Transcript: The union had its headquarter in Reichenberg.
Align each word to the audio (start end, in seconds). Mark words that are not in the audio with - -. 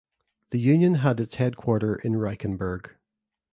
The 0.49 0.57
union 0.57 0.95
had 0.95 1.19
its 1.19 1.35
headquarter 1.35 1.95
in 1.97 2.13
Reichenberg. 2.17 2.95